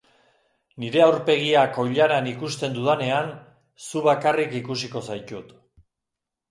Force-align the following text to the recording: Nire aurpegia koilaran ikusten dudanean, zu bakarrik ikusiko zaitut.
Nire 0.83 1.03
aurpegia 1.07 1.65
koilaran 1.75 2.31
ikusten 2.31 2.73
dudanean, 2.79 3.31
zu 3.91 4.05
bakarrik 4.11 4.61
ikusiko 4.63 5.09
zaitut. 5.13 5.55